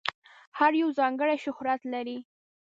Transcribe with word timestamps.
هر 0.57 0.71
یو 0.81 0.89
ځانګړی 0.99 1.37
شهرت 1.45 1.81
لري. 1.93 2.17